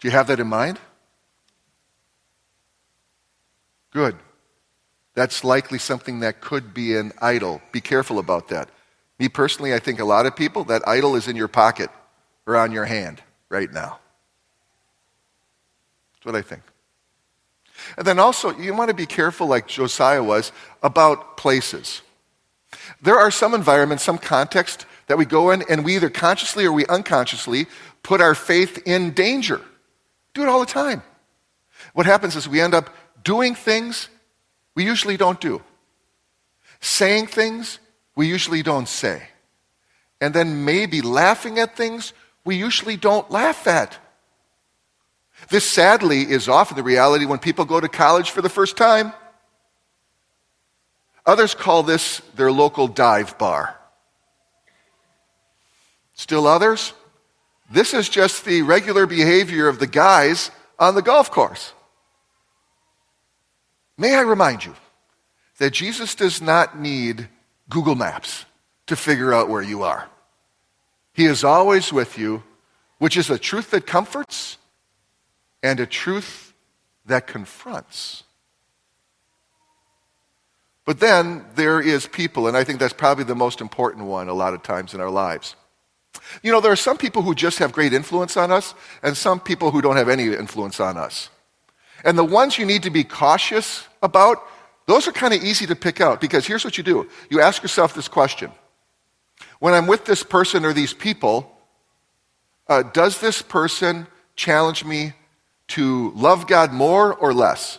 Do 0.00 0.08
you 0.08 0.10
have 0.10 0.26
that 0.26 0.40
in 0.40 0.48
mind? 0.48 0.80
Good. 3.92 4.16
That's 5.14 5.44
likely 5.44 5.78
something 5.78 6.18
that 6.18 6.40
could 6.40 6.74
be 6.74 6.96
an 6.96 7.12
idol. 7.22 7.62
Be 7.70 7.80
careful 7.80 8.18
about 8.18 8.48
that. 8.48 8.70
Me 9.18 9.28
personally, 9.28 9.74
I 9.74 9.78
think 9.78 9.98
a 9.98 10.04
lot 10.04 10.26
of 10.26 10.36
people, 10.36 10.64
that 10.64 10.86
idol 10.86 11.16
is 11.16 11.28
in 11.28 11.36
your 11.36 11.48
pocket 11.48 11.90
or 12.46 12.56
on 12.56 12.72
your 12.72 12.84
hand 12.84 13.22
right 13.48 13.72
now. 13.72 13.98
That's 16.14 16.26
what 16.26 16.36
I 16.36 16.42
think. 16.42 16.62
And 17.96 18.06
then 18.06 18.18
also, 18.18 18.56
you 18.56 18.74
want 18.74 18.88
to 18.90 18.94
be 18.94 19.06
careful, 19.06 19.46
like 19.46 19.66
Josiah 19.66 20.22
was, 20.22 20.52
about 20.82 21.36
places. 21.36 22.02
There 23.02 23.16
are 23.16 23.30
some 23.30 23.54
environments, 23.54 24.04
some 24.04 24.18
context 24.18 24.86
that 25.06 25.16
we 25.16 25.24
go 25.24 25.50
in, 25.50 25.62
and 25.68 25.84
we 25.84 25.96
either 25.96 26.10
consciously 26.10 26.64
or 26.64 26.72
we 26.72 26.86
unconsciously 26.86 27.66
put 28.02 28.20
our 28.20 28.34
faith 28.34 28.82
in 28.86 29.12
danger. 29.12 29.60
Do 30.34 30.42
it 30.42 30.48
all 30.48 30.60
the 30.60 30.66
time. 30.66 31.02
What 31.94 32.06
happens 32.06 32.36
is 32.36 32.48
we 32.48 32.60
end 32.60 32.74
up 32.74 32.94
doing 33.24 33.54
things 33.54 34.08
we 34.74 34.84
usually 34.84 35.16
don't 35.16 35.40
do, 35.40 35.62
saying 36.80 37.26
things 37.26 37.78
we 38.18 38.26
usually 38.26 38.64
don't 38.64 38.88
say, 38.88 39.22
and 40.20 40.34
then 40.34 40.64
maybe 40.64 41.02
laughing 41.02 41.60
at 41.60 41.76
things 41.76 42.12
we 42.44 42.56
usually 42.56 42.96
don't 42.96 43.30
laugh 43.30 43.68
at. 43.68 43.96
This 45.50 45.64
sadly 45.64 46.22
is 46.22 46.48
often 46.48 46.76
the 46.76 46.82
reality 46.82 47.26
when 47.26 47.38
people 47.38 47.64
go 47.64 47.78
to 47.78 47.88
college 47.88 48.32
for 48.32 48.42
the 48.42 48.48
first 48.48 48.76
time. 48.76 49.12
Others 51.26 51.54
call 51.54 51.84
this 51.84 52.20
their 52.34 52.50
local 52.50 52.88
dive 52.88 53.38
bar. 53.38 53.78
Still 56.14 56.48
others, 56.48 56.94
this 57.70 57.94
is 57.94 58.08
just 58.08 58.44
the 58.44 58.62
regular 58.62 59.06
behavior 59.06 59.68
of 59.68 59.78
the 59.78 59.86
guys 59.86 60.50
on 60.76 60.96
the 60.96 61.02
golf 61.02 61.30
course. 61.30 61.72
May 63.96 64.16
I 64.16 64.22
remind 64.22 64.64
you 64.64 64.74
that 65.58 65.72
Jesus 65.72 66.16
does 66.16 66.42
not 66.42 66.80
need 66.80 67.28
Google 67.68 67.94
Maps 67.94 68.44
to 68.86 68.96
figure 68.96 69.32
out 69.32 69.48
where 69.48 69.62
you 69.62 69.82
are. 69.82 70.08
He 71.12 71.26
is 71.26 71.44
always 71.44 71.92
with 71.92 72.18
you, 72.18 72.42
which 72.98 73.16
is 73.16 73.30
a 73.30 73.38
truth 73.38 73.70
that 73.70 73.86
comforts 73.86 74.56
and 75.62 75.80
a 75.80 75.86
truth 75.86 76.54
that 77.06 77.26
confronts. 77.26 78.22
But 80.84 81.00
then 81.00 81.44
there 81.54 81.80
is 81.80 82.06
people, 82.06 82.48
and 82.48 82.56
I 82.56 82.64
think 82.64 82.78
that's 82.78 82.94
probably 82.94 83.24
the 83.24 83.34
most 83.34 83.60
important 83.60 84.06
one 84.06 84.28
a 84.28 84.32
lot 84.32 84.54
of 84.54 84.62
times 84.62 84.94
in 84.94 85.00
our 85.00 85.10
lives. 85.10 85.54
You 86.42 86.50
know, 86.50 86.60
there 86.60 86.72
are 86.72 86.76
some 86.76 86.96
people 86.96 87.22
who 87.22 87.34
just 87.34 87.58
have 87.58 87.72
great 87.72 87.92
influence 87.92 88.36
on 88.36 88.50
us, 88.50 88.74
and 89.02 89.16
some 89.16 89.38
people 89.38 89.70
who 89.70 89.82
don't 89.82 89.96
have 89.96 90.08
any 90.08 90.32
influence 90.32 90.80
on 90.80 90.96
us. 90.96 91.28
And 92.04 92.16
the 92.16 92.24
ones 92.24 92.58
you 92.58 92.64
need 92.64 92.84
to 92.84 92.90
be 92.90 93.04
cautious 93.04 93.86
about, 94.02 94.42
those 94.88 95.06
are 95.06 95.12
kind 95.12 95.34
of 95.34 95.44
easy 95.44 95.66
to 95.66 95.76
pick 95.76 96.00
out 96.00 96.18
because 96.18 96.46
here's 96.46 96.64
what 96.64 96.78
you 96.78 96.82
do 96.82 97.06
you 97.28 97.42
ask 97.42 97.62
yourself 97.62 97.94
this 97.94 98.08
question 98.08 98.50
When 99.60 99.74
I'm 99.74 99.86
with 99.86 100.06
this 100.06 100.22
person 100.22 100.64
or 100.64 100.72
these 100.72 100.94
people, 100.94 101.54
uh, 102.66 102.82
does 102.82 103.20
this 103.20 103.42
person 103.42 104.06
challenge 104.34 104.86
me 104.86 105.12
to 105.68 106.10
love 106.12 106.46
God 106.46 106.72
more 106.72 107.14
or 107.14 107.34
less? 107.34 107.78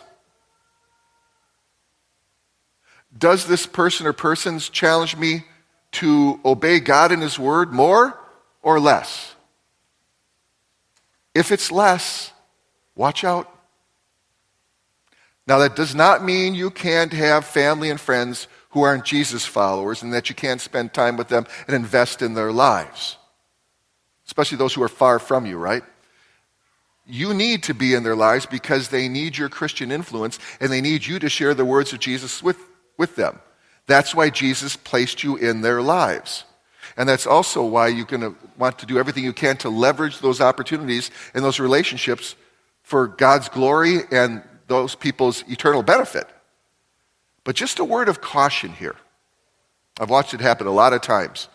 Does 3.18 3.44
this 3.44 3.66
person 3.66 4.06
or 4.06 4.12
persons 4.12 4.68
challenge 4.68 5.16
me 5.16 5.44
to 5.92 6.38
obey 6.44 6.78
God 6.78 7.10
and 7.10 7.20
His 7.20 7.40
Word 7.40 7.72
more 7.72 8.16
or 8.62 8.78
less? 8.78 9.34
If 11.34 11.50
it's 11.50 11.72
less, 11.72 12.32
watch 12.94 13.24
out. 13.24 13.52
Now, 15.50 15.58
that 15.58 15.74
does 15.74 15.96
not 15.96 16.24
mean 16.24 16.54
you 16.54 16.70
can't 16.70 17.12
have 17.12 17.44
family 17.44 17.90
and 17.90 18.00
friends 18.00 18.46
who 18.68 18.82
aren't 18.82 19.04
Jesus 19.04 19.44
followers 19.44 20.00
and 20.00 20.12
that 20.12 20.28
you 20.28 20.34
can't 20.36 20.60
spend 20.60 20.94
time 20.94 21.16
with 21.16 21.26
them 21.26 21.44
and 21.66 21.74
invest 21.74 22.22
in 22.22 22.34
their 22.34 22.52
lives, 22.52 23.16
especially 24.26 24.58
those 24.58 24.74
who 24.74 24.82
are 24.84 24.88
far 24.88 25.18
from 25.18 25.46
you, 25.46 25.58
right? 25.58 25.82
You 27.04 27.34
need 27.34 27.64
to 27.64 27.74
be 27.74 27.94
in 27.94 28.04
their 28.04 28.14
lives 28.14 28.46
because 28.46 28.90
they 28.90 29.08
need 29.08 29.36
your 29.36 29.48
Christian 29.48 29.90
influence 29.90 30.38
and 30.60 30.70
they 30.70 30.80
need 30.80 31.04
you 31.04 31.18
to 31.18 31.28
share 31.28 31.52
the 31.52 31.64
words 31.64 31.92
of 31.92 31.98
Jesus 31.98 32.44
with, 32.44 32.58
with 32.96 33.16
them. 33.16 33.40
That's 33.88 34.14
why 34.14 34.30
Jesus 34.30 34.76
placed 34.76 35.24
you 35.24 35.34
in 35.34 35.62
their 35.62 35.82
lives. 35.82 36.44
And 36.96 37.08
that's 37.08 37.26
also 37.26 37.64
why 37.64 37.88
you're 37.88 38.06
going 38.06 38.20
to 38.20 38.36
want 38.56 38.78
to 38.78 38.86
do 38.86 39.00
everything 39.00 39.24
you 39.24 39.32
can 39.32 39.56
to 39.56 39.68
leverage 39.68 40.20
those 40.20 40.40
opportunities 40.40 41.10
and 41.34 41.44
those 41.44 41.58
relationships 41.58 42.36
for 42.84 43.08
God's 43.08 43.48
glory 43.48 43.98
and 44.12 44.44
those 44.70 44.94
people's 44.94 45.42
eternal 45.48 45.82
benefit. 45.82 46.28
But 47.42 47.56
just 47.56 47.80
a 47.80 47.84
word 47.84 48.08
of 48.08 48.20
caution 48.20 48.70
here. 48.72 48.94
I've 49.98 50.10
watched 50.10 50.32
it 50.32 50.40
happen 50.40 50.68
a 50.68 50.72
lot 50.72 50.92
of 50.92 51.02
times. 51.02 51.48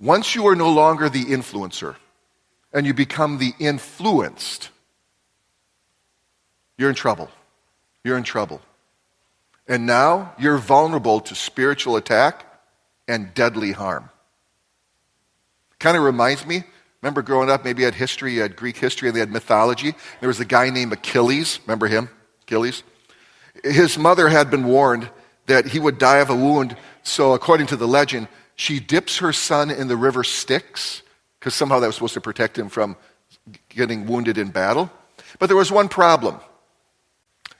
Once 0.00 0.34
you 0.34 0.48
are 0.48 0.56
no 0.56 0.70
longer 0.70 1.10
the 1.10 1.26
influencer 1.26 1.94
and 2.72 2.86
you 2.86 2.94
become 2.94 3.36
the 3.36 3.52
influenced, 3.58 4.70
you're 6.78 6.88
in 6.88 6.94
trouble. 6.94 7.30
You're 8.02 8.16
in 8.16 8.24
trouble. 8.24 8.62
And 9.68 9.84
now 9.84 10.32
you're 10.38 10.56
vulnerable 10.56 11.20
to 11.20 11.34
spiritual 11.34 11.96
attack 11.96 12.46
and 13.06 13.34
deadly 13.34 13.72
harm. 13.72 14.08
Kind 15.78 15.98
of 15.98 16.02
reminds 16.02 16.46
me, 16.46 16.64
remember 17.02 17.22
growing 17.22 17.50
up, 17.50 17.64
maybe 17.64 17.80
you 17.80 17.86
had 17.86 17.94
history, 17.94 18.34
you 18.34 18.42
had 18.42 18.56
Greek 18.56 18.76
history, 18.76 19.08
and 19.08 19.16
they 19.16 19.20
had 19.20 19.30
mythology. 19.30 19.94
There 20.20 20.28
was 20.28 20.40
a 20.40 20.44
guy 20.44 20.70
named 20.70 20.92
Achilles. 20.92 21.60
Remember 21.66 21.86
him? 21.86 22.08
Achilles? 22.42 22.82
His 23.64 23.98
mother 23.98 24.28
had 24.28 24.50
been 24.50 24.64
warned 24.64 25.08
that 25.46 25.66
he 25.66 25.78
would 25.78 25.98
die 25.98 26.18
of 26.18 26.30
a 26.30 26.36
wound, 26.36 26.76
so 27.02 27.32
according 27.32 27.66
to 27.68 27.76
the 27.76 27.88
legend, 27.88 28.28
she 28.54 28.78
dips 28.78 29.18
her 29.18 29.32
son 29.32 29.70
in 29.70 29.88
the 29.88 29.96
river 29.96 30.22
Styx, 30.22 31.02
because 31.38 31.54
somehow 31.54 31.80
that 31.80 31.86
was 31.86 31.96
supposed 31.96 32.14
to 32.14 32.20
protect 32.20 32.58
him 32.58 32.68
from 32.68 32.96
getting 33.68 34.06
wounded 34.06 34.38
in 34.38 34.50
battle. 34.50 34.90
But 35.38 35.46
there 35.46 35.56
was 35.56 35.72
one 35.72 35.88
problem. 35.88 36.38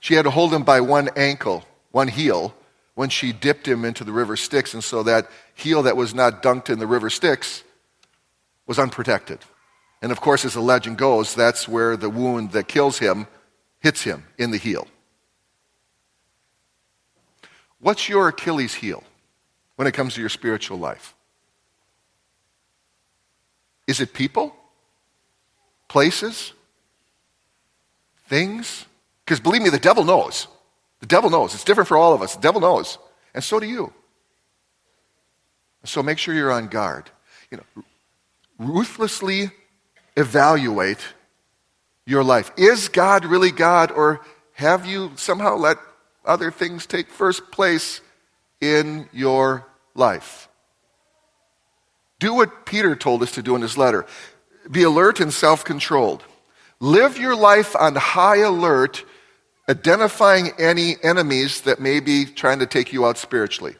She 0.00 0.14
had 0.14 0.22
to 0.22 0.30
hold 0.30 0.52
him 0.52 0.62
by 0.62 0.80
one 0.80 1.08
ankle, 1.16 1.64
one 1.90 2.08
heel, 2.08 2.54
when 2.94 3.08
she 3.08 3.32
dipped 3.32 3.66
him 3.66 3.84
into 3.84 4.04
the 4.04 4.12
river 4.12 4.36
Styx, 4.36 4.74
and 4.74 4.84
so 4.84 5.02
that 5.04 5.28
heel 5.54 5.82
that 5.84 5.96
was 5.96 6.14
not 6.14 6.42
dunked 6.42 6.68
in 6.68 6.78
the 6.78 6.86
river 6.86 7.08
Styx 7.08 7.64
was 8.70 8.78
unprotected. 8.78 9.40
And 10.00 10.12
of 10.12 10.20
course, 10.20 10.44
as 10.44 10.54
the 10.54 10.60
legend 10.60 10.96
goes, 10.96 11.34
that's 11.34 11.66
where 11.66 11.96
the 11.96 12.08
wound 12.08 12.52
that 12.52 12.68
kills 12.68 13.00
him 13.00 13.26
hits 13.80 14.02
him 14.02 14.22
in 14.38 14.52
the 14.52 14.58
heel. 14.58 14.86
What's 17.80 18.08
your 18.08 18.28
Achilles 18.28 18.74
heel 18.74 19.02
when 19.74 19.88
it 19.88 19.92
comes 19.92 20.14
to 20.14 20.20
your 20.20 20.28
spiritual 20.28 20.78
life? 20.78 21.16
Is 23.88 24.00
it 24.00 24.12
people? 24.12 24.54
Places? 25.88 26.52
Things? 28.28 28.86
Because 29.24 29.40
believe 29.40 29.62
me, 29.62 29.70
the 29.70 29.80
devil 29.80 30.04
knows. 30.04 30.46
The 31.00 31.06
devil 31.06 31.28
knows. 31.28 31.54
It's 31.54 31.64
different 31.64 31.88
for 31.88 31.96
all 31.96 32.14
of 32.14 32.22
us. 32.22 32.36
The 32.36 32.42
devil 32.42 32.60
knows. 32.60 32.98
And 33.34 33.42
so 33.42 33.58
do 33.58 33.66
you. 33.66 33.92
So 35.82 36.04
make 36.04 36.18
sure 36.18 36.36
you're 36.36 36.52
on 36.52 36.68
guard. 36.68 37.10
You 37.50 37.56
know, 37.56 37.82
ruthlessly 38.60 39.50
evaluate 40.16 41.00
your 42.06 42.22
life. 42.22 42.52
Is 42.56 42.88
God 42.88 43.24
really 43.24 43.50
God, 43.50 43.90
or 43.90 44.20
have 44.52 44.86
you 44.86 45.12
somehow 45.16 45.56
let 45.56 45.78
other 46.24 46.50
things 46.50 46.86
take 46.86 47.08
first 47.08 47.50
place 47.50 48.02
in 48.60 49.08
your 49.12 49.66
life? 49.94 50.48
Do 52.18 52.34
what 52.34 52.66
Peter 52.66 52.94
told 52.94 53.22
us 53.22 53.32
to 53.32 53.42
do 53.42 53.56
in 53.56 53.62
his 53.62 53.78
letter 53.78 54.06
be 54.70 54.82
alert 54.82 55.20
and 55.20 55.32
self 55.32 55.64
controlled. 55.64 56.22
Live 56.80 57.18
your 57.18 57.34
life 57.34 57.74
on 57.74 57.96
high 57.96 58.38
alert 58.38 59.04
identifying 59.68 60.50
any 60.58 60.96
enemies 61.02 61.62
that 61.62 61.80
may 61.80 62.00
be 62.00 62.26
trying 62.26 62.58
to 62.58 62.66
take 62.66 62.92
you 62.92 63.06
out 63.06 63.16
spiritually. 63.16 63.76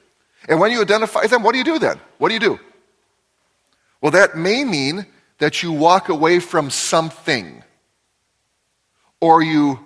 And 0.49 0.59
when 0.59 0.73
you 0.73 0.81
identify 0.81 1.27
them, 1.27 1.43
what 1.43 1.53
do 1.53 1.59
you 1.59 1.65
do 1.65 1.79
then? 1.79 2.01
What 2.19 2.29
do 2.29 2.35
you 2.35 2.41
do? 2.41 2.61
Well, 4.01 4.13
that 4.13 4.37
may 4.37 4.65
mean 4.65 5.07
that 5.39 5.63
you 5.63 5.73
walk 5.73 6.09
away 6.09 6.41
from 6.41 6.71
something 6.71 7.63
or 9.21 9.43
you, 9.43 9.81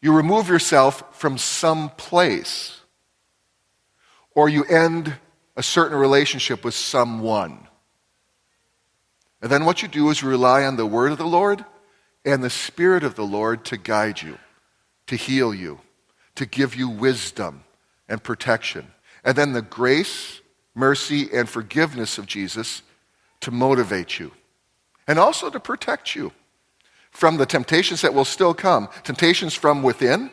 you 0.00 0.12
remove 0.12 0.48
yourself 0.48 1.16
from 1.16 1.38
some 1.38 1.90
place 1.90 2.80
or 4.34 4.48
you 4.48 4.64
end 4.64 5.14
a 5.56 5.62
certain 5.62 5.96
relationship 5.96 6.64
with 6.64 6.74
someone. 6.74 7.66
And 9.40 9.50
then 9.50 9.64
what 9.64 9.82
you 9.82 9.88
do 9.88 10.10
is 10.10 10.22
rely 10.22 10.64
on 10.64 10.76
the 10.76 10.86
word 10.86 11.12
of 11.12 11.18
the 11.18 11.26
Lord 11.26 11.64
and 12.24 12.42
the 12.42 12.50
Spirit 12.50 13.04
of 13.04 13.14
the 13.14 13.24
Lord 13.24 13.64
to 13.66 13.76
guide 13.76 14.20
you 14.22 14.38
to 15.06 15.16
heal 15.16 15.54
you, 15.54 15.80
to 16.34 16.46
give 16.46 16.74
you 16.74 16.88
wisdom 16.88 17.64
and 18.08 18.22
protection. 18.22 18.92
And 19.24 19.36
then 19.36 19.52
the 19.52 19.62
grace, 19.62 20.40
mercy, 20.74 21.28
and 21.32 21.48
forgiveness 21.48 22.18
of 22.18 22.26
Jesus 22.26 22.82
to 23.40 23.50
motivate 23.50 24.18
you 24.18 24.32
and 25.06 25.18
also 25.18 25.50
to 25.50 25.60
protect 25.60 26.14
you 26.14 26.32
from 27.10 27.36
the 27.36 27.46
temptations 27.46 28.02
that 28.02 28.12
will 28.12 28.24
still 28.24 28.52
come 28.52 28.88
temptations 29.04 29.54
from 29.54 29.82
within, 29.82 30.30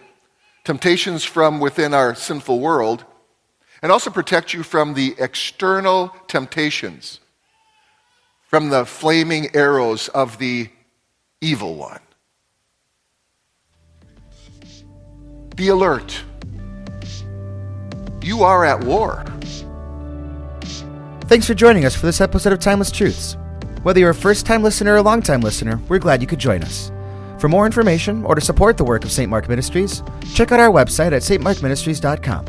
temptations 0.64 1.24
from 1.24 1.60
within 1.60 1.94
our 1.94 2.16
sinful 2.16 2.60
world, 2.60 3.06
and 3.82 3.92
also 3.92 4.10
protect 4.10 4.54
you 4.54 4.64
from 4.64 4.94
the 4.94 5.16
external 5.20 6.14
temptations, 6.28 7.20
from 8.48 8.70
the 8.70 8.86
flaming 8.86 9.56
arrows 9.56 10.08
of 10.10 10.38
the 10.38 10.70
evil 11.42 11.76
one. 11.76 12.00
Be 15.56 15.68
alert. 15.68 16.24
You 18.22 18.44
are 18.44 18.66
at 18.66 18.84
war. 18.84 19.26
Thanks 21.34 21.48
for 21.48 21.56
joining 21.56 21.84
us 21.84 21.96
for 21.96 22.06
this 22.06 22.22
episode 22.22 22.54
of 22.54 22.60
Timeless 22.60 22.92
Truths. 22.92 23.38
Whether 23.82 24.00
you're 24.00 24.12
a 24.12 24.14
first 24.14 24.46
time 24.46 24.62
listener 24.62 24.94
or 24.94 24.98
a 24.98 25.02
long 25.02 25.20
time 25.20 25.42
listener, 25.42 25.82
we're 25.90 25.98
glad 25.98 26.22
you 26.22 26.28
could 26.28 26.38
join 26.38 26.62
us. 26.62 26.92
For 27.40 27.50
more 27.50 27.66
information 27.66 28.24
or 28.24 28.36
to 28.36 28.40
support 28.40 28.78
the 28.78 28.84
work 28.84 29.04
of 29.04 29.12
St. 29.12 29.32
Mark 29.32 29.50
Ministries, 29.50 30.04
check 30.36 30.52
out 30.52 30.60
our 30.60 30.70
website 30.70 31.12
at 31.12 31.24
stmarkministries.com. 31.24 32.46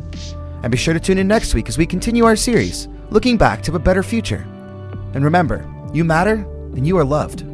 And 0.63 0.71
be 0.71 0.77
sure 0.77 0.93
to 0.93 1.01
tune 1.01 1.17
in 1.17 1.27
next 1.27 1.55
week 1.55 1.71
as 1.71 1.79
we 1.79 1.87
continue 1.87 2.27
our 2.27 2.37
series, 2.37 2.89
looking 3.09 3.39
back 3.39 3.63
to 3.63 3.75
a 3.75 3.79
better 3.79 4.03
future. 4.03 4.47
And 5.15 5.25
remember, 5.25 5.67
you 5.95 6.05
matter 6.05 6.35
and 6.75 6.87
you 6.87 6.99
are 6.99 7.05
loved. 7.05 7.54